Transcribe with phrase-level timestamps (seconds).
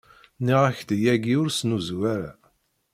[0.39, 2.31] Nniɣ-ak-d yagi ur ssnuzu ara.